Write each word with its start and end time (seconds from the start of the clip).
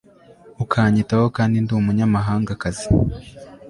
ukanyitaho 0.63 1.25
kandi 1.37 1.55
ndi 1.63 1.71
umunyamahangakazi 1.79 2.85